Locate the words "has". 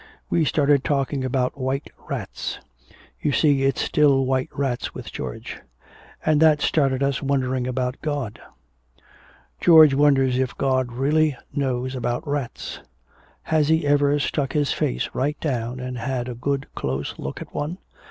13.43-13.67